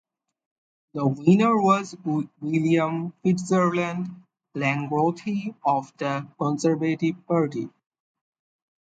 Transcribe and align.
The 0.95 1.05
winner 1.05 1.61
was 1.61 1.95
William 2.39 3.13
Fitzgerald 3.21 4.07
Langworthy 4.55 5.53
of 5.63 5.93
the 5.99 6.27
Conservative 6.39 7.23
Party. 7.27 7.69